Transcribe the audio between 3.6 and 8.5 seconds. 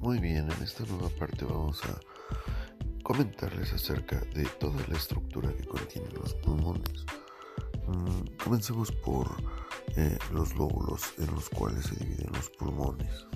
acerca de toda la estructura que contienen los pulmones. Mm,